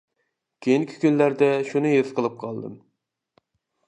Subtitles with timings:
[0.65, 2.81] كېيىنكى كۈنلەردە شۇنى ھېس قىلىپ قالدىم.